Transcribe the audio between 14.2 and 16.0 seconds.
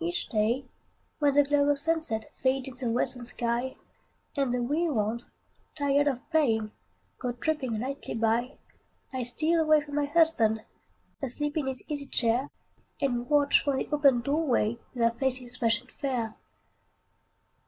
door way Their faces fresh and